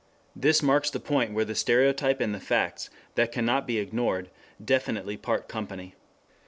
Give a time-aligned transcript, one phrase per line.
[0.35, 4.31] This marks the point where the stereotype and the facts, that cannot be ignored,
[4.65, 5.93] definitely part company.